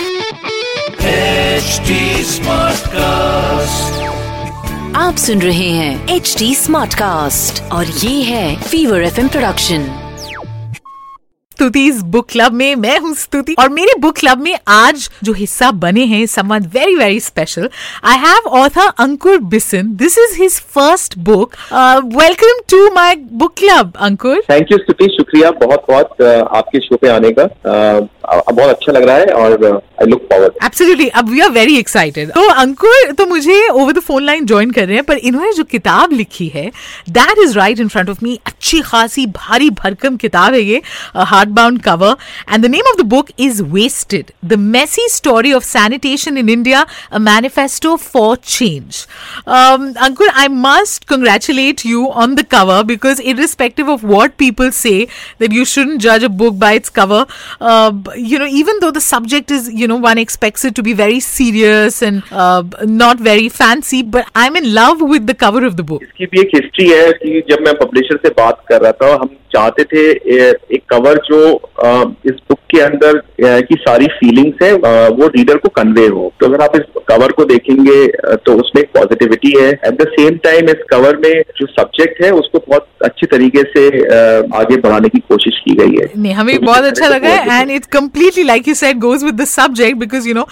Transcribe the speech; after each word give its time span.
HD 0.00 1.96
Smartcast. 2.26 3.98
आप 4.96 5.16
सुन 5.16 5.42
रहे 5.42 5.68
हैं 5.68 6.16
एच 6.16 6.34
डी 6.38 6.54
स्मार्ट 6.54 6.94
कास्ट 6.94 7.62
और 7.72 7.86
ये 7.86 8.22
है 8.22 8.56
Fever 8.62 9.02
F 9.02 9.20
production 9.20 9.88
Stuti 11.52 11.90
book 12.04 12.28
club 12.30 12.52
में 12.52 12.74
मैं 12.74 12.98
हूँ 12.98 13.14
स्तुति 13.14 13.54
और 13.58 13.68
मेरे 13.68 13.94
बुक 14.00 14.16
क्लब 14.18 14.38
में 14.38 14.58
आज 14.68 15.08
जो 15.24 15.32
हिस्सा 15.32 15.70
बने 15.70 16.04
हैं 16.04 16.26
someone 16.26 16.66
very 16.74 16.94
very 16.96 17.20
special 17.20 17.68
I 18.04 18.18
have 18.18 18.48
author 18.60 18.92
Ankur 18.98 19.38
Bisen 19.38 19.94
this 19.96 20.18
is 20.18 20.40
his 20.42 20.60
first 20.74 21.18
book 21.18 21.54
welcome 22.14 22.60
to 22.70 22.90
my 22.94 23.16
book 23.16 23.54
club 23.58 23.92
Ankur 24.00 24.42
thank 24.50 24.72
you 24.72 24.78
Stuti. 24.78 25.04
शुक्रिया 25.16 25.50
बहुत 25.50 25.84
बहुत 25.88 26.16
uh, 26.20 26.56
आपके 26.56 26.80
शो 26.80 26.96
पे 26.96 27.08
आने 27.08 27.30
का। 27.38 27.44
Uh, 27.44 28.08
बहुत 28.30 28.68
अच्छा 28.68 28.92
लग 28.92 29.02
रहा 29.02 29.16
है 29.16 29.26
और 29.34 29.64
आई 30.02 30.06
लुक 30.06 30.22
फॉरवर्ड 30.32 30.64
एब्सोल्युटली 30.64 31.08
अब 31.20 31.28
वी 31.30 31.40
आर 31.40 31.50
वेरी 31.50 31.76
एक्साइटेड 31.78 32.30
तो 32.32 32.48
अंकुर 32.50 33.12
तो 33.18 33.26
मुझे 33.26 33.56
over 33.68 33.92
the 33.92 34.00
phone 34.00 34.24
line 34.24 34.46
join 34.46 34.70
कर 34.70 34.86
रहे 34.86 34.96
हैं 34.96 35.04
पर 35.04 35.16
इन्होंने 35.30 35.52
जो 35.52 35.64
किताब 35.66 36.12
लिखी 36.12 36.48
है 36.48 36.70
that 37.10 37.38
is 37.44 37.56
right 37.58 37.80
in 37.80 37.88
front 37.88 38.10
of 38.10 38.18
me 38.22 38.38
अच्छी 38.46 38.80
खासी 38.82 39.26
भारी 39.36 39.70
भरकम 39.82 40.16
किताब 40.16 40.54
है 40.54 40.60
ये 40.62 40.82
hard 41.32 41.50
bound 41.50 41.82
cover 41.82 42.16
and 42.52 42.66
the 42.66 42.70
name 42.70 42.90
of 42.90 43.02
the 43.02 43.06
book 43.08 43.30
is 43.38 43.62
wasted 43.72 44.32
the 44.44 44.58
messy 44.68 45.08
story 45.10 45.52
of 45.52 45.64
sanitation 45.64 46.38
in 46.38 46.48
India 46.48 46.84
a 47.12 47.18
manifesto 47.20 47.96
for 48.04 48.36
change 48.48 49.04
Ankur 49.48 50.28
I 50.28 50.48
must 50.60 51.04
congratulate 51.08 51.86
you 51.86 52.06
on 52.06 52.34
the 52.34 52.46
cover 52.50 52.82
because 52.84 53.22
of 53.90 54.02
what 54.04 54.36
people 54.36 54.70
say 54.72 55.08
that 55.38 55.52
you 55.52 55.64
shouldn't 55.64 56.00
judge 56.00 56.22
a 56.22 56.28
book 56.30 56.58
by 56.58 56.72
its 56.72 56.90
cover 56.90 57.26
uh, 57.60 57.90
you 58.28 58.38
know, 58.38 58.46
even 58.60 58.80
though 58.80 58.90
the 58.90 59.02
subject 59.06 59.50
is, 59.56 59.68
you 59.80 59.88
know, 59.90 59.98
one 60.04 60.18
expects 60.18 60.64
it 60.68 60.74
to 60.76 60.82
be 60.82 60.94
very 61.00 61.20
serious 61.20 62.00
and 62.08 62.22
uh, 62.44 62.62
not 63.02 63.26
very 63.28 63.48
fancy, 63.48 64.02
but 64.02 64.30
I'm 64.44 64.56
in 64.62 64.72
love 64.74 65.02
with 65.12 65.26
the 65.32 65.36
cover 65.44 65.64
of 65.70 65.76
the 65.80 65.86
book. 65.90 66.02
इसकी 66.02 66.26
भी 66.32 66.40
एक 66.40 66.50
history 66.54 66.88
है 66.88 67.10
कि 67.20 67.42
जब 67.50 67.66
मैं 67.66 67.74
publisher 67.84 68.16
से 68.24 68.30
बात 68.40 68.64
कर 68.68 68.82
रहा 68.82 68.92
था 69.02 69.12
हम 69.22 69.36
चाहते 69.54 69.84
थे 69.92 70.02
एक 70.76 70.82
कवर 70.90 71.20
जो 71.28 71.38
इस 72.30 72.36
बुक 72.48 72.58
के 72.70 72.80
अंदर 72.80 73.16
की 73.68 73.74
सारी 73.86 74.06
फीलिंग्स 74.18 74.62
है 74.62 74.72
वो 74.74 75.26
रीडर 75.36 75.56
को 75.64 75.68
कन्वे 75.78 76.06
हो। 76.06 76.32
तो 76.40 76.46
अगर 76.46 76.62
आप 76.64 76.76
इस 76.76 77.00
कवर 77.08 77.32
को 77.38 77.44
देखेंगे 77.44 77.96
तो 78.46 78.54
उसमें 78.60 78.82
एक 78.82 78.90
पॉजिटिविटी 78.96 79.52
है। 79.60 79.70
एट 79.70 80.02
द 80.02 80.06
सेम 80.10 80.36
टाइम 80.44 80.68
इस 80.70 80.84
कवर 80.90 81.16
में 81.24 81.32
जो 81.60 81.66
सब्जेक्ट 81.66 82.22
है 82.24 82.30
उसको 82.42 82.58
बहुत 82.68 82.86
अच्छी 83.04 83.26
तरीके 83.32 83.62
से 83.72 83.86
आगे 84.60 84.76
बढ़ाने 84.76 85.08
की 85.08 85.18
कोशिश 85.32 85.58
की 85.64 85.74
गई 85.80 85.96
है। 86.00 86.08
नहीं 86.16 86.34
हमें 86.34 86.54
तो 86.58 86.66
बहुत 86.66 86.84
अच्छा 86.84 87.08
लगा 87.08 87.28
है 87.28 87.60
and 87.60 87.70
it's 87.70 87.88
completely 87.99 88.43
like 88.43 88.67
you 88.67 88.73
said 88.75 88.99
goes 88.99 89.23
with 89.23 89.35
the 89.41 89.45
subject 89.45 89.97
because 89.97 90.27
you 90.27 90.33
know 90.33 90.47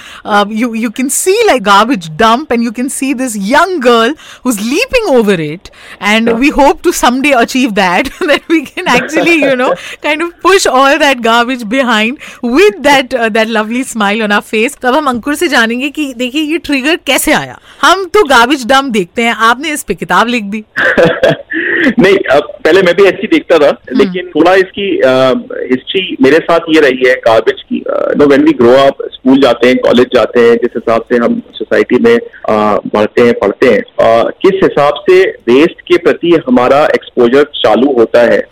you 0.51 0.73
you 0.75 0.89
can 0.97 1.09
see 1.09 1.35
like 1.47 1.63
garbage 1.63 2.09
dump 2.19 2.51
and 2.51 2.63
you 2.63 2.71
can 2.71 2.89
see 2.89 3.13
this 3.13 3.37
young 3.37 3.81
girl 3.83 4.15
who's 4.43 4.59
leaping 4.61 5.07
over 5.09 5.35
it 5.41 5.69
and 6.01 6.31
we 6.39 6.49
hope 6.49 6.81
to 6.81 6.91
someday 6.93 7.31
achieve 7.41 7.75
that 7.75 8.09
that 8.21 8.47
we 8.49 8.59
can 8.65 8.87
actually 8.87 9.35
you 9.35 9.55
know 9.55 9.69
kind 10.03 10.21
of 10.21 10.33
push 10.41 10.65
all 10.65 10.97
that 10.99 11.21
garbage 11.21 11.67
behind 11.69 12.19
with 12.43 12.81
that 12.83 13.13
uh, 13.13 13.29
that 13.29 13.49
lovely 13.49 13.83
smile 13.83 14.23
on 14.27 14.31
our 14.31 14.47
face 14.51 14.77
तो 14.81 14.87
अब 14.87 14.95
हम 14.95 15.07
अंकुर 15.09 15.35
से 15.35 15.47
जानेंगे 15.47 15.89
कि 15.89 16.13
देखिए 16.17 16.41
ये 16.41 16.57
trigger 16.57 16.95
कैसे 17.07 17.33
आया 17.33 17.59
हम 17.81 18.05
तो 18.13 18.23
गार्बेज 18.23 18.65
डम 18.67 18.89
देखते 18.91 19.23
हैं 19.23 19.33
आपने 19.49 19.71
इस 19.73 19.83
पे 19.83 19.95
किताब 19.95 20.27
लिख 20.27 20.43
दी 20.55 20.63
नहीं 21.98 22.16
अब 22.16 22.52
पहले 22.64 22.82
मैं 22.82 22.94
भी 22.96 23.04
ऐसी 23.04 23.26
देखता 23.26 23.58
था 23.58 23.68
हम्म। 23.68 23.98
लेकिन 23.98 24.28
थोड़ा 24.28 24.54
इसकी 24.54 24.88
हिस्ट्री 25.70 26.16
मेरे 26.22 26.38
साथ 26.38 26.60
ये 26.74 26.80
रही 26.80 27.08
है 27.08 27.14
गार्बेज 27.14 27.62
की। 27.62 27.82
No 28.16 28.26
when 28.26 28.44
we 28.44 28.52
grow 28.52 28.72
up 28.72 29.02
school 29.12 29.40
जाते 29.40 29.68
हैं 29.68 29.76
कॉलेज 29.76 30.06
जाते 30.14 30.40
हैं 30.40 30.56
जिस 30.56 30.70
हिसाब 30.76 31.02
से 31.12 31.16
हम 31.16 31.40
सोसाइटी 31.54 31.98
में 31.98 32.18
बढ़ते 32.50 33.22
हैं 33.22 33.32
पढ़ते 33.32 33.66
हैं 33.66 33.82
किस 34.42 34.60
हिसाब 34.62 35.04
से 35.10 35.22
वेस्ट 35.30 35.80
के 35.80 35.96
प्रति 35.96 36.36
हमारा 36.48 36.84
एक्सपोजर 36.84 37.42
चालू 37.42 37.92
होता 37.98 38.20
है? 38.20 38.42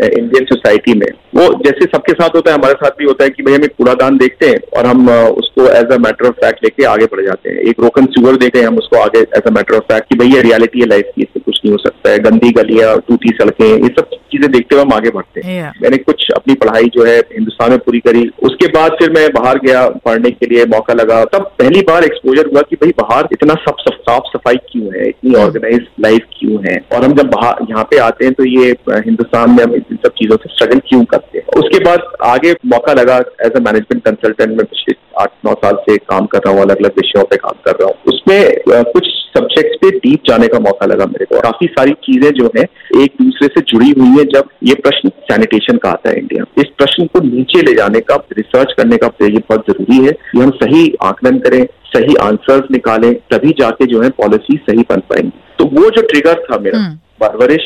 इंडियन। 0.00 0.44
सोसाइटी 0.46 0.94
में 0.94 1.06
वो 1.34 1.42
जैसे 1.64 1.86
सबके 1.86 2.12
साथ 2.12 2.36
होता 2.36 2.50
है, 2.50 2.56
हमारे 2.56 2.74
साथ 2.74 2.98
भी 2.98 3.04
होता 3.04 3.24
है 3.24 3.30
कि 3.30 3.42
भाई 3.42 3.54
हम 3.54 3.66
कूड़ादान 3.68 4.16
देखते 4.18 4.48
हैं 4.48 4.60
और 4.76 4.86
हम 4.86 5.08
उसको 5.10 5.66
as 5.70 5.92
a 5.92 5.98
matter 5.98 6.26
of 6.26 6.34
fact 6.36 6.64
लेके 6.64 6.84
आगे 6.86 7.06
बढ़ 7.06 7.24
जाते 7.24 7.50
हैं 7.50 7.58
एक 7.70 7.80
रोकन 7.80 8.06
सुगर 8.10 8.36
देते 8.36 8.58
हैं, 8.58 8.66
हम 8.66 8.78
उसको 8.78 8.98
आगे 8.98 9.20
as 9.20 9.42
a 9.46 9.50
matter 9.50 9.76
of 9.76 9.92
fact 9.92 10.08
कि 10.08 10.18
भाई 10.18 10.32
ये 10.34 10.42
रियलिटी 10.42 10.80
है 10.80 10.86
लाइफ 10.86 11.10
की, 11.16 11.22
इससे 11.22 11.40
कुछ 11.40 11.60
नहीं 11.64 11.72
हो 11.72 11.78
सकता 11.78 12.10
है 12.10 12.18
गंदी 12.20 12.50
गलियाँ, 12.52 12.96
टूटी 13.08 13.36
सड़कें, 13.40 13.66
ये 13.66 13.88
सब 13.90 14.18
चीज़ें 14.32 14.50
देखते 14.52 14.74
हुए 14.74 14.84
हम 14.84 14.92
आगे 14.92 15.10
बढ़ते 15.10 15.40
हैं। 15.40 15.58
Yeah. 15.60 15.82
मैंने 15.82 15.96
कुछ 15.98 16.28
अपनी 16.36 16.54
पढ़ाई 16.54 16.90
जो 16.94 17.04
है 17.04 17.16
हिंदुस्तान 17.18 17.70
में 17.70 17.78
पूरी 17.78 18.00
करी। 18.00 18.26
उसके 18.42 18.66
बाद 18.68 18.96
फिर 18.98 19.10
मैं 19.10 19.28
बाहर 19.32 19.58
गया 19.58 19.86
पढ़ने 20.04 20.30
के 20.30 20.46
लिए 20.46 20.64
मौका 20.66 20.94
लगा। 20.94 21.24
तब 21.24 21.50
पहली 21.58 21.80
बार 21.82 22.04
एक्सपोजर 22.04 22.50
हुआ 22.52 22.62
कि 22.70 22.76
भाई 22.76 22.92
बाहर 23.00 23.28
इतना 23.32 23.54
सब 23.66 23.76
साफ़ 23.90 24.28
सफ़ाई 24.28 24.56
क्यों 24.70 24.86
है? 24.94 25.08
इतनी 25.08 25.34
ऑर्गेनाइज. 25.34 25.86
लाइफ 26.00 26.26
क्यों 26.38 26.58
है? 26.62 26.76
और 26.92 27.04
हम 27.04 27.12
जब 27.14 27.30
बाहर 27.30 27.66
यहाँ 27.70 27.84
पे 27.90 27.98
आते 28.00 28.24
हैं 28.24 28.34
तो 28.34 28.44
ये 28.44 28.70
हिंदुस्तान 29.06 29.50
में 29.50 29.62
हम 29.64 29.74
इन 29.74 29.96
सब 29.96 30.12
चीज़ों 30.18 30.36
से 30.36 30.54
स्ट्रगल 30.54 30.78
क्यों 30.88 31.04
करते 31.04 31.38
हैं? 31.38 31.39
उसके 31.58 31.78
बाद 31.84 32.02
आगे 32.24 32.52
मौका 32.66 32.92
लगा 32.92 33.16
एज 33.44 33.52
अ 33.52 33.60
मैनेजमेंट 33.60 34.02
कंसल्टेंट 34.04 34.50
में 34.50 34.64
पिछले 34.64 34.94
आठ 35.20 35.30
नौ 35.46 35.52
साल 35.62 35.76
से 35.88 35.96
काम 36.10 36.26
कर 36.26 36.38
रहा 36.38 36.54
हूँ 36.54 36.62
अलग 36.62 36.78
अलग 36.78 36.98
विषयों 36.98 37.24
पे 37.30 37.36
काम 37.36 37.62
कर 37.64 37.76
रहा 37.80 37.88
हूँ। 37.88 38.12
उसमें 38.12 38.82
कुछ 38.92 39.08
सब्जेक्ट्स 39.36 39.76
पे 39.80 39.90
डीप 39.98 40.22
जाने 40.28 40.46
का 40.48 40.58
मौका 40.58 40.86
लगा 40.86 41.06
मेरे 41.06 41.24
को। 41.24 41.40
काफ़ी 41.40 41.66
सारी 41.68 41.92
चीज़ें 42.04 42.30
जो 42.34 42.50
है 42.56 42.62
एक 43.02 43.12
दूसरे 43.20 43.48
से 43.48 43.60
जुड़ी 43.68 43.90
हुई 43.98 44.18
है 44.18 44.24
जब 44.34 44.48
ये 44.64 44.74
प्रश्न 44.84 45.08
सैनिटेशन 45.30 45.76
का 45.76 45.90
आता 45.90 46.10
है 46.10 46.18
इंडिया 46.18 46.44
इस 46.58 46.72
प्रश्न 46.78 47.06
को 47.06 47.20
नीचे 47.26 47.62
ले 47.62 47.74
जाने 47.74 48.00
का 48.10 48.16
रिसर्च 48.38 48.72
करने 48.78 48.96
का 48.96 49.10
ये 49.22 49.38
बहुत 49.40 49.70
ज़रूरी 49.70 50.04
है 50.06 50.12
कि 50.12 50.40
हम 50.40 50.50
सही 50.62 50.82
आकलन 51.04 51.38
करें 51.40 51.64
सही 51.94 52.14
आंसर्स 52.22 52.70
निकालें 52.70 53.12
तभी 53.32 53.54
जाके 53.60 53.86
जो 53.92 54.02
है 54.02 54.10
पॉलिसी 54.18 54.56
सही 54.66 54.82
बन 54.90 55.00
पाएँगी। 55.08 55.32
तो 55.58 55.64
वो 55.72 55.88
जो 55.90 56.02
ट्रिगर 56.08 56.42
था 56.44 56.58
मेरा 56.60 56.78
हम्म। 56.78 56.98
परवरिश 57.20 57.64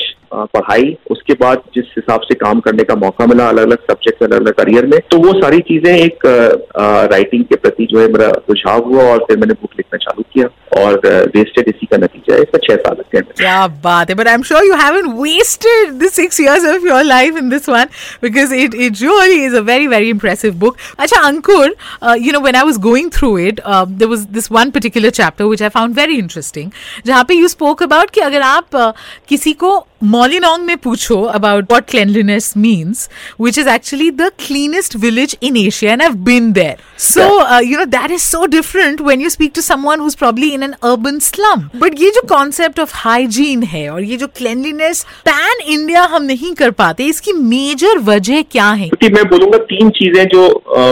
पढ़ाई 0.54 0.96
उसके 1.10 1.34
बाद 1.40 1.62
जिस 1.74 1.84
हिसाब 1.96 2.20
से 2.20 2.34
काम 2.34 2.60
करने 2.60 2.84
का 2.84 2.94
मौका 2.96 3.26
मिला 3.26 3.48
अलग 3.48 3.66
अलग 3.66 3.78
सब्जेक्ट 3.90 4.22
अलग 4.22 4.40
अलग 4.40 4.52
करियर 4.54 4.86
में 4.86 4.98
तो 5.10 5.18
वो 5.18 5.32
सारी 5.40 5.60
चीज़ें 5.68 5.92
एक 5.94 6.26
राइटिंग 7.12 7.44
के 7.44 7.56
प्रति 7.56 7.86
जो 7.90 8.00
है 8.00 8.08
मेरा 8.12 8.28
रुझाव 8.50 8.84
हुआ 8.84 9.04
और 9.04 9.24
फिर 9.28 9.36
मैंने 9.38 9.54
बुक 9.54 9.70
लिखना 9.78 9.98
चालू 10.04 10.24
किया 10.34 10.46
और 10.82 10.96
वेस्टेड 11.36 11.68
इसी 11.68 11.86
का 11.86 11.96
नतीजा 11.96 12.34
है। 12.34 12.42
इसमें 12.42 12.60
छह 12.64 12.76
साल 12.76 12.96
लगते 12.98 13.18
हैं। 13.18 13.26
क्या 13.38 13.66
बात 13.84 14.10
है। 14.10 14.14
But 14.14 14.28
I 14.28 14.34
am 14.34 14.42
sure 14.42 14.64
you 14.64 14.74
haven't 14.74 15.08
wasted 15.20 15.92
the 16.02 16.10
six 16.12 16.40
years 16.40 16.64
of 16.74 16.86
your 16.86 17.04
life 17.04 17.36
in 17.36 17.48
this 17.50 17.68
one 17.68 17.84
because 18.22 18.54
it 18.54 18.74
it 18.74 19.02
really 19.02 19.44
is 19.44 19.56
a 19.56 19.60
very 19.70 19.86
very 19.86 20.10
impressive 20.10 20.54
book 20.64 20.76
अच्छा 20.98 21.20
Ankur 21.26 21.74
you 22.18 22.32
know 22.32 22.40
when 22.40 22.56
I 22.56 22.62
was 22.62 22.78
going 22.82 23.10
through 23.10 23.36
it 23.38 23.60
there 23.66 24.10
was 24.10 24.26
this 24.32 24.52
one 24.52 24.70
particular 24.70 25.10
chapter 25.20 25.44
which 25.44 25.62
I 25.62 25.68
found 25.68 25.96
very 25.96 26.18
interesting 26.18 26.70
जहाँ 27.06 27.24
पे 27.24 27.34
you 27.34 27.48
spoke 27.48 27.82
about 27.82 28.10
कि 28.10 28.20
अगर 28.20 28.40
आप 28.42 28.70
uh, 28.70 28.92
किसी 29.28 29.52
को 29.52 29.86
मॉलिनोंग 30.24 30.64
में 30.64 30.76
पूछो 30.78 31.20
about 31.30 31.72
what 31.72 31.84
cleanliness 31.88 32.52
means 32.56 33.08
which 33.40 33.58
is 33.58 33.68
actually 33.68 34.10
the 34.10 34.30
cleanest 34.38 34.94
village 34.98 35.36
in 35.42 35.56
Asia 35.56 35.92
and 35.92 36.02
have 36.02 36.12
been 36.24 36.50
there 36.52 36.76
so 37.04 37.24
you 37.62 37.78
know 37.78 37.84
that 37.86 38.10
is 38.10 38.22
so 38.22 38.44
different 38.46 39.00
when 39.00 39.20
you 39.20 39.30
speak 39.30 39.52
to 39.54 39.60
someone 39.60 40.00
who 40.00 40.06
is 40.06 40.16
probably 40.18 40.48
in 40.50 40.62
an 40.62 40.72
urban 40.84 41.18
slum 41.18 41.68
but 41.76 42.00
ये 42.00 42.10
जो 42.10 42.22
concept 42.28 42.80
of 42.80 42.92
hygiene 42.96 43.62
है 43.72 43.88
और 43.88 44.02
ये 44.02 44.16
जो 44.16 44.26
cleanliness 44.38 45.04
pan 45.26 45.60
India 45.66 46.04
हम 46.14 46.22
नहीं 46.24 46.54
कर 46.54 46.70
पाते 46.80 47.06
इसकी 47.06 47.32
मेजर 47.42 47.98
वजह 48.04 48.42
क्या 48.52 48.70
है 48.72 48.88
क्योंकि 48.88 49.14
मैं 49.14 49.24
बोलूँगा 49.30 49.58
तीन 49.66 49.90
चीज़ें 49.98 50.24
जो 50.28 50.46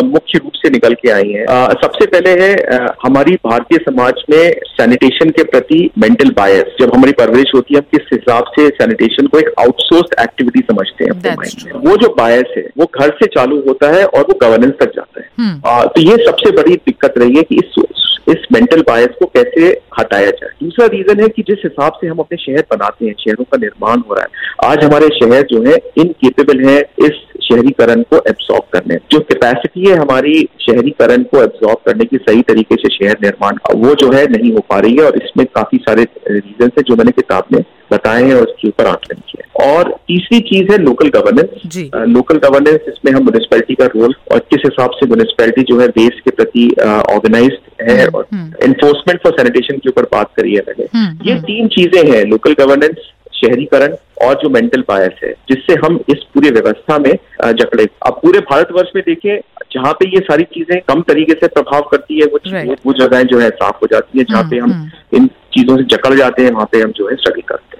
मुख्य 0.04 0.38
रूप 0.38 0.52
से 0.56 0.70
निकल 0.70 0.94
के 0.96 1.10
आई 1.12 1.30
हैं 1.30 1.46
सबसे 1.82 2.06
पहले 2.08 2.36
है 2.42 2.52
आ, 2.74 2.94
हमारी 3.04 3.34
भारतीय 3.46 3.78
समाज 3.80 4.22
में 4.30 4.52
सैनिटेशन 4.72 5.30
के 5.30 5.44
प्रति 5.46 5.80
मेंटल 5.98 6.30
बायस 6.36 6.76
जब 6.80 6.94
हमारी 6.94 7.12
परवरिश 7.18 7.54
होती 7.54 7.74
है 7.74 7.80
हम 7.80 7.96
किस 7.96 8.08
हिसाब 8.12 8.52
से 8.52 8.68
सैनिटेशन 8.72 9.11
मेडिटेशन 9.12 9.26
को 9.26 9.38
एक 9.38 9.54
आउटसोर्स 9.58 10.22
एक्टिविटी 10.22 10.60
समझते 10.60 11.04
हैं 11.04 11.10
अपने 11.10 11.30
माइंड 11.30 11.74
में। 11.74 11.90
वो 11.90 11.96
जो 11.96 12.08
बायस 12.08 12.54
है 12.56 12.68
वो 12.78 12.90
घर 13.00 13.10
से 13.10 13.26
चालू 13.26 13.60
होता 13.68 13.90
है 13.90 14.04
और 14.04 14.20
वो 14.20 14.38
गवर्नेंस 14.42 14.72
तक 14.80 14.92
जाता 14.96 15.20
है। 15.20 15.28
Hmm. 15.40 15.66
आ, 15.66 15.84
तो 15.84 16.00
ये 16.00 16.16
सबसे 16.26 16.50
बड़ी 16.50 16.76
दिक्कत 16.76 17.14
रही 17.18 17.36
है 17.36 17.42
कि 17.42 17.54
इस 17.54 17.82
इस 18.28 18.46
मेंटल 18.52 18.80
बायस 18.80 19.08
को 19.18 19.26
कैसे 19.26 19.80
हटाया 20.00 20.30
जाए। 20.30 20.50
दूसरा 20.62 20.86
रीजन 20.86 21.20
है 21.20 21.28
कि 21.28 21.42
जिस 21.42 21.58
हिसाब 21.64 21.92
से 21.92 22.06
हम 22.06 22.18
अपने 22.18 22.38
शहर 22.38 22.64
बनाते 22.70 23.06
हैं 23.06 23.14
शहरों 23.20 23.44
का 23.44 23.58
निर्माण 23.58 24.00
हो 24.08 24.14
रहा 24.14 24.22
है 24.22 24.28
आज 24.70 24.84
हमारे 24.84 25.08
शहर 25.08 25.42
जो 25.42 25.62
है 25.62 25.76
इनकेपेबल 25.98 26.64
है 26.68 26.78
इस 26.80 27.20
शहरीकरण 27.42 28.02
को 28.02 28.16
एब्सॉर्ब 28.16 28.62
करने। 28.72 28.96
जो 29.10 29.20
कैपेसिटी 29.20 29.90
है 29.90 29.96
हमारी 29.96 30.48
शहरीकरण 30.60 31.22
को 31.22 31.42
एब्सॉर्ब 31.42 31.78
करने 31.86 32.04
की 32.04 32.16
सही 32.16 32.42
तरीके 32.42 32.74
से 32.74 32.94
शहर 32.94 33.16
निर्माण 33.22 33.58
वो 33.74 33.94
जो 33.94 34.12
है 34.12 34.26
नहीं 34.26 34.52
हो 34.52 34.60
पा 34.60 34.78
रही 34.78 34.96
है 34.96 35.04
और 35.04 35.16
इसमें 35.16 35.46
काफ़ी 35.46 35.78
सारे 35.78 36.06
रीजन 36.30 36.70
है 36.78 36.82
जो 36.82 36.96
मैंने 36.96 37.10
किताब 37.10 37.44
में 37.52 37.64
बताए 37.92 38.22
हैं 38.24 38.34
और 38.34 38.42
उसके 38.42 38.68
ऊपर 38.68 38.86
आकलन 38.86 39.20
किया। 39.30 39.64
और 39.64 39.90
तीसरी 40.08 40.38
चीज़ 40.48 40.72
है 40.72 40.78
लोकल 40.78 41.08
गवर्नेंस 41.14 41.76
लोकल 42.08 42.38
गवर्नेंस 42.38 42.88
इसमें 42.88 43.12
हम 43.12 43.22
म्यूनिसपैलिटी 43.22 43.74
का 43.74 43.86
रोल 43.94 44.14
और 44.32 44.38
किस 44.50 44.62
हिसाब 44.64 44.90
से 44.94 45.06
म्यूनिसपैलिटी 45.06 45.62
जो 45.70 45.78
है 45.80 45.88
देश 45.98 46.20
के 46.24 46.30
प्रति 46.30 46.68
ऑर्गेनाइज 46.80 47.58
है 47.82 48.02
हम्म, 48.02 48.16
और 48.16 48.26
एनफोर्समेंट 48.64 49.22
फॉर 49.22 49.32
सैनिटेशन 49.32 49.78
के 49.78 49.88
ऊपर 49.88 50.02
बात 50.12 50.30
करी 50.36 50.54
है 50.54 50.62
मैंने। 50.68 50.88
हम्म, 50.94 51.26
ये 51.26 51.32
हम्म। 51.32 51.42
तीन 51.44 51.68
चीज़ें 51.76 52.02
हैं 52.12 52.24
लोकल 52.30 52.54
गवर्नेंस 52.60 53.10
शहरीकरण 53.34 53.94
और 54.24 54.34
जो 54.42 54.48
मेंटल 54.50 54.82
बायस 54.88 55.20
है 55.24 55.32
जिससे 55.50 55.74
हम 55.84 55.98
इस 56.10 56.22
पूरे 56.34 56.50
व्यवस्था 56.50 56.98
में 56.98 57.12
जकड़े। 57.60 57.84
अब 58.06 58.18
पूरे 58.22 58.40
भारतवर्ष 58.50 58.90
में 58.96 59.02
देखें 59.06 59.36
जहाँ 59.72 59.92
पे 59.92 60.08
ये 60.08 60.20
सारी 60.20 60.44
चीज़ें 60.54 60.80
कम 60.88 61.00
तरीके 61.02 61.32
से 61.32 61.46
प्रभाव 61.48 61.82
करती 61.90 62.18
है 62.20 62.26
वो 62.26 62.38
right. 62.48 62.78
वो 62.86 62.92
जगह 62.94 63.22
जो 63.32 63.38
है 63.38 63.48
साफ़ 63.50 63.76
हो 63.82 63.86
जाती 63.92 64.18
है 64.18 64.24
जहाँ 64.24 64.42
पे 64.50 64.58
हम 64.58 64.72
इन 65.14 65.26
चीज़ों 65.54 65.76
से 65.76 65.84
जकड़ 65.94 66.14
जाते 66.14 66.42
हैं 66.42 66.50
वहाँ 66.50 66.68
पे 66.72 66.80
हम 66.80 66.90
जो 66.96 67.08
है 67.08 67.16
स्ट्रगल 67.16 67.40
करते 67.48 67.64
हैं। 67.66 67.71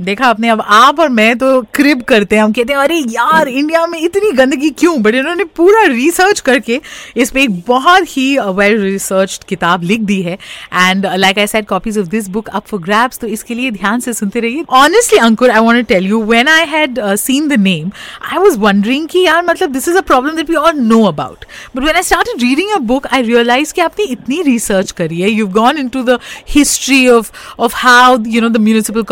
देखा 0.00 0.26
आपने, 0.26 0.48
अब 0.48 0.60
आप 0.62 1.00
और 1.00 1.08
मैं 1.08 1.36
तो 1.38 1.60
क्रिप 1.74 2.02
करते 2.08 2.36
हैं। 2.36 2.42
हम 2.42 2.52
कहते 2.52 2.72
हैं, 2.72 2.80
अरे 2.80 2.96
यार 3.10 3.48
इंडिया 3.48 3.86
में 3.86 3.98
इतनी 4.00 4.30
गंदगी 4.32 4.70
क्यों? 4.70 5.00
बट 5.02 5.14
इन्होंने 5.14 5.44
पूरा 5.56 5.82
रिसर्च 5.84 6.40
करके 6.40 6.80
इस 7.16 7.30
पर 7.30 7.38
एक 7.38 7.58
बहुत 7.68 8.16
ही 8.16 8.38
वेल 8.38 8.78
रिसर्च 8.82 9.40
किताब 9.48 9.82
लिख 9.82 10.00
दी 10.00 10.20
है। 10.22 10.34
And 10.74 11.06
like 11.14 11.38
I 11.38 11.46
said 11.46 11.66
copies 11.66 11.98
of 11.98 12.06
this 12.08 12.28
book 12.28 12.48
up 12.48 12.66
for 12.66 12.80
grabs 12.80 13.18
तो 13.18 13.26
इसके 13.26 13.54
लिए 13.54 13.70
ध्यान 13.70 14.00
से 14.00 14.12
सुनते 14.12 14.40
रहिए। 14.40 14.64
Honestly 14.70 15.18
Ankur 15.18 15.50
I 15.50 15.60
want 15.60 15.88
tell 15.88 16.06
you 16.06 16.22
when 16.24 16.48
I 16.48 16.66
had 16.66 17.00
seen 17.16 17.48
the 17.48 17.58
name 17.60 17.90
I 18.32 18.38
was 18.38 18.58
wondering 18.58 19.08
कि 19.08 19.24
यार 19.24 19.42
मतलब 19.44 19.72
this 19.72 19.88
is 19.88 19.96
a 19.98 20.00
problem 20.02 20.36
that 20.36 20.50
we 20.50 20.56
all 20.56 20.78
know 20.78 21.02
about 21.04 21.44
but 21.76 21.84
when 21.84 21.94
I 21.94 22.02
start 22.02 22.28
reading 22.42 22.70
a 22.70 22.78
book 22.84 23.06
I 23.06 23.22
realize 23.22 23.74
कि 23.74 23.80
आपने 23.80 24.04
इतनी 24.06 24.42
research 24.42 24.90
करी 24.92 25.20
है। 25.20 25.30
You 25.30 25.46
gone 25.48 25.78
into 25.88 26.02
the 26.02 26.18
history 26.50 27.06
of 27.08 27.30
of 27.58 27.76
how 27.76 28.16
you 28.26 28.40
know 28.40 28.48
the 28.48 28.56
municipal 28.60 29.02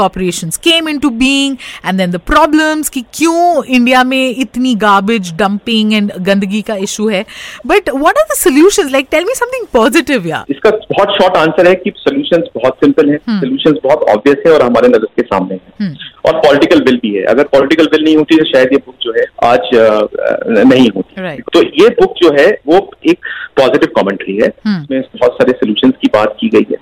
corporations 0.77 0.87
came 0.87 0.89
into 0.89 1.11
being 1.11 1.59
and 1.85 2.01
then 2.01 2.11
the 2.11 2.21
problems 2.33 2.89
कि 2.89 3.05
क्यों 3.15 3.65
India 3.65 4.05
में 4.05 4.37
इतनी 4.37 4.75
garbage 4.75 5.33
dumping 5.33 5.95
and 5.95 6.13
गंदगी 6.13 6.63
का 6.63 6.75
इशू 6.77 7.09
है? 7.09 7.25
But 7.67 7.91
what 7.91 8.19
are 8.19 8.25
the 8.31 8.37
solutions 8.37 8.93
like 8.93 9.07
tell 9.11 9.25
me 9.25 9.35
something 9.35 9.67
positive 9.73 10.27
या 10.27 10.45
इसका 10.51 10.71
बहुत 10.71 11.09
शॉर्ट 11.09 11.37
आंसर 11.37 11.69
है 11.69 11.75
कि 11.75 11.93
सॉल्यूशंस 11.97 12.49
बहुत 12.55 12.75
सिंपल 12.75 13.11
है 13.11 13.17
सॉल्यूशंस 13.17 13.79
बहुत 13.85 14.03
ऑब्वियस 14.11 14.43
है 14.47 14.53
और 14.53 14.63
हमारे 14.63 14.89
नज़र 14.89 15.07
के 15.17 15.23
सामने 15.23 15.55
है। 15.55 15.95
और 16.27 16.33
पॉलिटिकल 16.33 16.81
बिल 16.81 16.97
भी 16.97 17.15
है। 17.15 17.23
अगर 17.23 17.43
पॉलिटिकल 17.43 17.87
बिल 17.87 18.05
नहीं 18.05 18.17
होती 18.17 18.37
तो 18.37 18.45
शायद 18.45 18.69
ये 18.73 18.79
बुक 18.87 18.95
जो 19.03 19.13
है 19.13 19.25
आज 19.45 19.69
नहीं 20.67 20.91
होती। 20.97 21.23
Right. 21.23 21.43
तो 21.53 21.63
ये 21.63 21.89
बुक 21.89 22.15
जो 22.23 22.33
है 22.39 22.49
वो 22.67 22.91
एक 23.07 23.19
पॉजिटिव 23.57 23.89
कॉमेंट्री 23.95 24.37
है। 24.37 24.49
इसमें 24.49 25.01
बहुत 25.01 25.33
सारे 25.33 25.53
सोल्यूशन 25.53 25.91
की 25.91 26.09
बात 26.15 26.37
की 26.41 26.49
गई 26.49 26.67
है। 26.71 26.77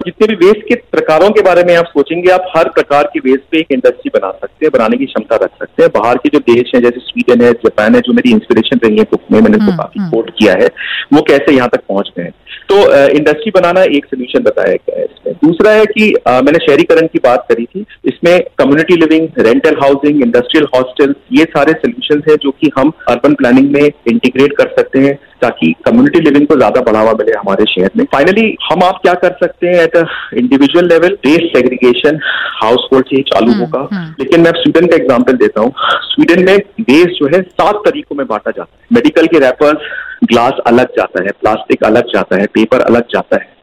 जितने 0.00 0.26
भी 0.26 0.34
वेस्ट 0.36 0.62
के 0.62 0.74
प्रकारों 0.92 1.28
के 1.30 1.42
बारे 1.42 1.62
में 1.64 1.74
आप 1.76 1.86
सोचेंगे 1.86 2.30
आप 2.30 2.50
हर 2.56 2.68
प्रकार 2.70 3.08
की 3.12 3.20
वेस्ट 3.20 3.42
पे 3.50 3.58
एक 3.58 3.72
इंडस्ट्री 3.72 4.10
बना 4.14 4.30
सकते 4.32 4.66
हैं 4.66 4.70
बनाने 4.72 4.96
की 4.96 5.06
क्षमता 5.06 5.36
रख 5.36 5.50
सकते 5.58 5.82
हैं 5.82 5.90
बाहर 5.92 6.16
के 6.16 6.28
जो 6.28 6.38
देश 6.46 6.72
हैं 6.74 6.82
जैसे 6.82 7.00
स्वीडन 7.00 7.44
है 7.44 7.52
जापान 7.60 7.94
है 7.94 8.00
जो 8.00 8.12
मेरी 8.12 8.32
इंस्पिरेशन 8.32 8.80
रही 8.84 8.98
है 8.98 9.04
बुक 9.06 9.32
में 9.32 9.40
मैंने 9.40 9.56
उसको 9.56 9.70
हम्म, 9.70 9.76
काफ़ी 9.76 10.10
कोट 10.10 10.24
हम्म। 10.24 10.36
किया 10.38 10.52
है 10.54 10.68
वो 11.12 11.22
कैसे 11.22 11.56
यहाँ 11.56 11.68
तक 11.68 11.82
पहुँच 11.88 12.12
गए 12.18 12.30
तो 12.68 12.76
इंडस्ट्री 13.10 13.50
बनाना 13.50 13.82
एक 13.96 14.06
सोल्यूशन 14.06 14.42
बताया 14.42 14.74
गया 14.74 14.98
है 14.98 15.04
इसमें। 15.04 15.34
दूसरा 15.44 15.70
है 15.72 15.84
कि 15.86 16.12
आ, 16.28 16.40
मैंने 16.40 16.58
शहरीकरण 16.58 17.06
की 17.06 17.18
बात 17.18 17.46
करी 17.48 17.64
थी 17.66 17.84
इसमें 18.06 18.38
community 18.58 18.96
living 18.96 19.28
rental 19.46 19.76
housing 19.82 20.22
industrial 20.22 20.66
hostel 20.74 21.14
ये 21.32 21.44
सारे 21.56 21.72
सोल्यूशन 21.74 22.22
है 22.28 22.36
जो 22.42 22.50
कि 22.52 22.70
हम 22.78 22.92
अर्बन 23.08 23.34
प्लानिंग 23.34 23.70
में 23.72 23.82
इंटीग्रेट 23.82 24.56
कर 24.58 24.74
सकते 24.78 24.98
हैं 24.98 25.14
ताकि 25.42 25.72
कम्युनिटी 25.84 26.20
लिविंग 26.20 26.46
को 26.46 26.56
ज़्यादा 26.56 26.80
बढ़ावा 26.82 27.12
मिले 27.12 27.32
हमारे 27.32 27.64
शहर 27.70 27.90
में। 27.96 28.04
फाइनली 28.12 28.46
हम 28.62 28.82
आप 28.84 28.98
क्या 29.02 29.14
कर 29.22 29.36
सकते 29.42 29.66
हैं 29.66 29.82
at 29.82 29.96
a 29.96 30.04
individual 30.36 30.88
level 30.88 31.14
base 31.26 31.48
segregation 31.54 32.18
household 32.92 33.06
से 33.06 33.16
ही 33.16 33.22
चालू 33.24 33.52
हम्म, 33.52 33.60
होगा। 33.60 33.88
हम्म। 33.92 34.14
लेकिन 34.20 34.40
मैं 34.40 34.52
स्वीडन 34.52 34.86
का 34.86 34.96
एग्ज़ाम्पल 34.96 35.36
देता 35.36 35.60
हूँ। 35.60 35.72
स्वीडन 36.04 36.44
में 36.44 36.58
बेस 36.82 37.16
जो 37.18 37.26
है 37.34 37.40
सात 37.42 37.80
तरीकों 37.86 38.16
में 38.16 38.26
बांटा 38.26 38.50
जाता 38.50 38.70
है। 38.72 38.86
मेडिकल 38.92 39.26
के 39.26 39.38
रैपर्स 39.38 39.90
ग्लास 40.28 40.60
अलग 40.66 40.86
जाता 40.98 41.22
है 41.22 41.30
प्लास्टिक 41.40 41.84
अलग 41.84 42.06
जाता 42.14 42.36
है 42.36 42.46
पेपर 42.46 42.80
अलग 42.80 43.02
जाता 43.10 43.36
है। 43.36 43.56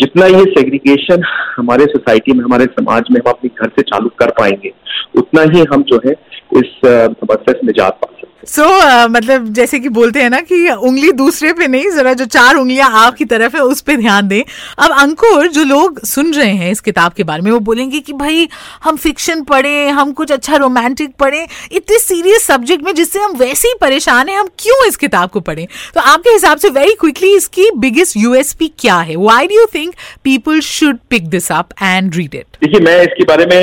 जितना 0.00 0.26
ये 0.26 0.44
सेग्रीगेशन 0.44 1.22
हमारे 1.56 1.84
सोसाइटी 1.84 2.32
में, 2.32 2.44
हमारे 2.44 2.64
समाज 2.64 3.04
में 3.10 3.20
हम 3.20 3.30
अपने 3.30 3.50
घर 3.60 3.68
से 3.68 3.82
चालू 3.82 4.08
कर 4.18 4.30
पाएँगे, 4.30 4.72
उतना 5.18 5.42
ही 5.52 5.64
हम 5.72 5.82
जो 5.82 6.00
है 6.06 6.12
इस 6.56 6.80
समस्या 6.86 7.52
से 7.52 7.66
निजात 7.66 7.98
पा 8.02 8.12
सो 8.48 8.62
so, 8.62 8.84
uh, 8.84 9.10
मतलब 9.10 9.46
जैसे 9.54 9.78
कि 9.80 9.88
बोलते 9.88 10.22
हैं 10.22 10.30
ना 10.30 10.40
कि 10.40 10.68
उंगली 10.68 11.10
दूसरे 11.12 11.52
पे 11.52 11.66
नहीं 11.66 11.90
जरा 11.90 12.12
जो 12.12 12.24
चार 12.24 12.56
उंगलियाँ 12.56 12.88
आपकी 13.04 13.24
तरफ़ 13.24 13.56
है 13.56 13.62
उस 13.62 13.80
पे 13.80 13.96
ध्यान 13.96 14.28
दें। 14.28 14.42
अब 14.78 14.90
अंकुर 14.98 15.46
जो 15.48 15.64
लोग 15.64 16.00
सुन 16.04 16.32
रहे 16.34 16.52
हैं 16.52 16.70
इस 16.72 16.80
किताब 16.80 17.12
के 17.12 17.24
बारे 17.24 17.42
में 17.42 17.50
वो 17.52 17.58
बोलेंगे 17.60 18.00
कि 18.00 18.12
भाई 18.12 18.48
हम 18.84 18.96
फिक्शन 18.96 19.42
पढ़े 19.42 19.88
हम 19.88 20.12
कुछ 20.12 20.32
अच्छा 20.32 20.56
रोमांटिक 20.56 21.14
पढ़े 21.20 21.46
इतने 21.72 21.98
सीरियस 21.98 22.42
सब्जेक्ट 22.46 22.84
में 22.84 22.94
जिससे 22.94 23.18
हम 23.18 23.36
वैसे 23.36 23.68
ही 23.68 23.74
परेशान 23.80 24.28
हैं 24.28 24.38
हम 24.38 24.48
क्यों 24.58 24.86
इस 24.88 24.96
किताब 24.96 25.30
को 25.30 25.40
पढ़ें? 25.40 25.66
तो 25.94 26.00
आपके 26.00 26.30
हिसाब 26.30 26.58
से 26.58 26.68
वेरी 26.70 26.94
क्विकली 27.00 27.34
इसकी 27.36 27.70
बिगेस्ट 27.76 28.16
यूएसपी 28.16 28.68
क्या 28.78 28.98
है? 28.98 29.16
Why 29.16 29.46
do 29.46 29.60
you 29.60 29.66
think 29.74 29.94
people 30.24 30.60
should 30.60 30.98
pick 31.10 31.28
this 31.28 31.50
up 31.52 31.68
and 31.82 32.14
read 32.14 32.34
it 32.34 32.56
देखिए 32.64 32.80
मैं 32.80 33.00
इसके 33.02 33.24
बारे 33.24 33.46
में 33.46 33.58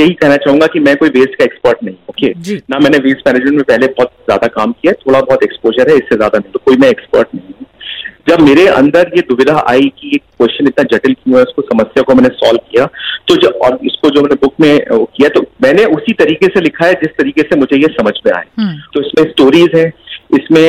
यही 0.00 0.12
कहना 0.14 0.36
चाहूँगा 0.36 0.66
कि 0.66 0.80
मैं 0.80 0.96
कोई 0.96 1.08
वेस्ट 1.08 1.38
का 1.38 1.44
एक्सपर्ट 1.44 1.84
नहीं 1.84 1.94
ओके 2.08 2.58
ना 2.70 2.78
मैंने 2.78 2.98
वेस्ट 2.98 3.28
मैनेजमेंट 3.28 3.56
में 3.56 3.64
पहले 3.68 3.86
बहुत 3.98 4.10
ज़्यादा 4.24 4.46
काम 4.56 4.72
किया 4.72 4.92
है 4.92 5.02
थोड़ा 5.06 5.20
बहुत 5.20 5.42
एक्सपोजर 5.44 5.90
है 5.90 5.96
इससे 5.96 6.16
ज़्यादा 6.16 6.38
नहीं। 6.38 6.52
तो 6.52 6.60
कोई 6.64 6.76
मैं 6.76 6.88
एक्सपर्ट 6.90 7.34
नहीं 7.34 7.46
हूँ। 7.48 7.66
जब 8.28 8.40
मेरे 8.40 8.66
अंदर 8.68 9.10
ये 9.16 9.20
दुविधा 9.28 9.56
आई 9.68 9.88
कि 9.98 10.08
ये 10.08 10.18
क्वेश्चन 10.18 10.66
इतना 10.66 10.84
जटिल 10.92 11.12
क्यों 11.14 11.36
है 11.36 11.42
उसको 11.42 11.62
समस्या 11.64 12.02
को 12.02 12.14
मैंने 12.14 12.28
सॉल्व 12.34 12.58
किया 12.70 12.84
तो 13.28 13.36
जो 13.36 13.48
और 13.66 13.78
इसको 13.84 14.10
जो 14.10 14.22
मैंने 14.22 14.34
बुक 14.42 14.54
में 14.60 14.78
किया 14.90 15.28
तो 15.28 15.40
मैंने 15.62 15.84
उसी 15.94 16.12
तरीके 16.14 16.46
से 16.48 16.60
लिखा 16.60 16.86
है 16.86 16.92
जिस 17.02 17.16
तरीके 17.18 17.42
से 17.42 17.58
मुझे 17.60 17.76
ये 17.76 17.88
समझ 17.94 18.12
में 18.26 18.32
आए 18.32 18.44
हम्म। 18.58 18.76
तो 18.94 19.00
इसमें 19.00 19.30
स्टोरीज 19.30 19.76
है 19.76 19.86
इसमें 20.34 20.66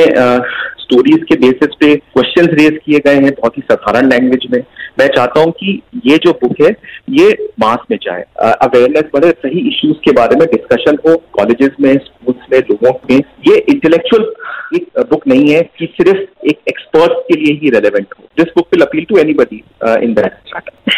स्टोरीज 0.90 1.24
के 1.24 1.34
बेसिस 1.40 1.74
पे 1.80 1.94
क्वेश्चन 1.96 2.46
रेज 2.52 2.78
किए 2.84 2.98
गए 2.98 3.14
हैं 3.14 3.30
बहुत 3.32 3.56
ही 3.56 3.62
साधारण 3.62 4.08
लैंग्वेज 4.10 4.46
में। 4.52 4.58
मैं 5.00 5.06
चाहता 5.08 5.40
हूँ 5.40 5.50
कि 5.52 5.80
ये 6.06 6.16
जो 6.16 6.32
बुक 6.40 6.54
है, 6.62 6.70
ये 7.10 7.28
मास 7.60 7.84
में 7.90 7.96
जाए। 8.02 8.24
अवेयरनेस 8.44 9.04
बढ़े, 9.14 9.30
सही 9.30 9.60
इश्यूज़ 9.68 9.96
के 10.04 10.12
बारे 10.12 10.36
में 10.36 10.46
डिस्कशन 10.46 10.98
हो 11.06 11.16
कॉलेजेस 11.32 11.76
में 11.80 11.92
स्कूल्स 11.94 12.46
में, 12.52 12.58
लोगों 12.60 12.92
में। 13.10 13.16
ये 13.48 13.56
इंटेलेक्चुअल 13.70 14.32
एक 14.76 15.00
बुक 15.10 15.26
नहीं 15.28 15.48
है 15.50 15.62
कि 15.78 15.86
सिर्फ़ 15.92 16.46
एक 16.46 16.58
एक्सपर्ट 16.68 17.12
के 17.28 17.40
लिए 17.40 17.58
ही 17.62 17.70
रेलेवेंट 17.70 18.06
हो। 18.18 18.24
This 18.38 18.52
book 18.56 18.66
will 18.72 18.84
appeal 18.86 19.04
to 19.04 19.18
anybody 19.18 19.62
in 20.04 20.14
that 20.14 20.32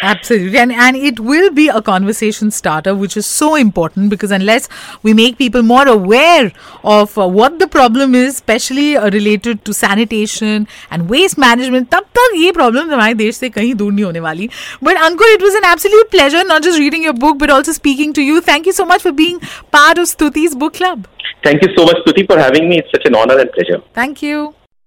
Absolutely, 0.01 0.57
and 0.59 0.71
and 0.71 0.97
it 0.97 1.19
will 1.19 1.49
be 1.49 1.69
a 1.69 1.81
conversation 1.81 2.51
starter, 2.51 2.93
which 2.93 3.15
is 3.15 3.25
so 3.25 3.55
important 3.55 4.09
because 4.09 4.31
unless 4.31 4.67
we 5.01 5.13
make 5.13 5.37
people 5.37 5.63
more 5.63 5.87
aware 5.87 6.51
of 6.83 7.17
uh, 7.17 7.27
what 7.27 7.57
the 7.59 7.67
problem 7.67 8.13
is, 8.13 8.33
especially 8.35 8.97
uh, 8.97 9.09
related 9.11 9.63
to 9.63 9.73
sanitation 9.73 10.67
and 10.91 11.09
waste 11.09 11.37
management, 11.37 11.89
तब 11.91 12.09
तक 12.19 12.35
ये 12.41 12.51
problem 12.59 12.91
हमारे 12.93 13.13
देश 13.23 13.35
से 13.37 13.49
कहीं 13.49 13.73
दूर 13.75 13.91
नहीं 13.93 14.05
होने 14.05 14.19
वाली. 14.27 14.49
But 14.81 15.01
Ankur, 15.07 15.33
it 15.37 15.41
was 15.41 15.55
an 15.55 15.69
absolute 15.71 16.11
pleasure 16.11 16.43
not 16.43 16.69
just 16.69 16.79
reading 16.79 17.03
your 17.03 17.17
book 17.25 17.39
but 17.39 17.49
also 17.49 17.71
speaking 17.71 18.13
to 18.19 18.29
you. 18.29 18.41
Thank 18.41 18.65
you 18.65 18.73
so 18.73 18.85
much 18.93 19.01
for 19.01 19.11
being 19.23 19.39
part 19.79 19.97
of 19.97 20.11
Stuti's 20.13 20.55
book 20.55 20.73
club. 20.73 21.07
Thank 21.43 21.61
you 21.63 21.73
so 21.77 21.85
much, 21.85 21.97
Stuti, 22.05 22.27
for 22.27 22.37
having 22.37 22.69
me. 22.69 22.79
It's 22.79 22.91
such 22.91 23.05
an 23.05 23.15
honor 23.15 23.39
and 23.39 23.51
pleasure. 23.51 23.83
Thank 23.93 24.21
you. 24.21 24.60